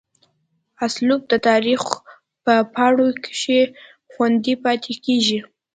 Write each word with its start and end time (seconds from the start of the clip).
اسلوب 0.85 1.21
دَ 1.31 1.33
تاريخ 1.47 1.81
پۀ 2.43 2.55
پاڼو 2.73 3.07
کښې 3.23 3.59
خوندي 4.11 4.53
پاتې 4.63 4.93
کيږي 5.05 5.39